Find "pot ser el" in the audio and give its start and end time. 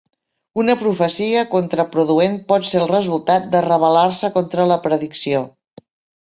2.53-2.89